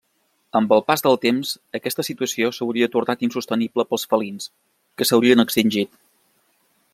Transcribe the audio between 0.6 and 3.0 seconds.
el pas del temps, aquesta situació s'hauria